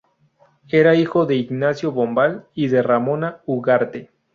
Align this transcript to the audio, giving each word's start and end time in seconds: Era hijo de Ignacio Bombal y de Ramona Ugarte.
Era 0.71 0.95
hijo 0.95 1.27
de 1.27 1.35
Ignacio 1.35 1.91
Bombal 1.91 2.47
y 2.55 2.69
de 2.69 2.81
Ramona 2.81 3.41
Ugarte. 3.45 4.09